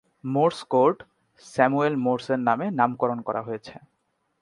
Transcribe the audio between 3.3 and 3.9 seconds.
হয়েছে।